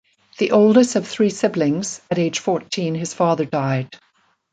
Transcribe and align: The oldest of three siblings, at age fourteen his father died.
The 0.39 0.49
oldest 0.49 0.95
of 0.95 1.07
three 1.07 1.29
siblings, 1.29 2.01
at 2.09 2.17
age 2.17 2.39
fourteen 2.39 2.95
his 2.95 3.13
father 3.13 3.45
died. 3.45 3.99